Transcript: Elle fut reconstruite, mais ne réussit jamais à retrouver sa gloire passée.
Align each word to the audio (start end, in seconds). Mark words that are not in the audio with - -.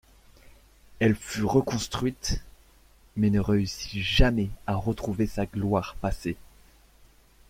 Elle 0.99 1.13
fut 1.15 1.43
reconstruite, 1.45 2.41
mais 3.15 3.29
ne 3.29 3.39
réussit 3.39 4.01
jamais 4.01 4.49
à 4.65 4.73
retrouver 4.75 5.27
sa 5.27 5.45
gloire 5.45 5.95
passée. 6.01 6.37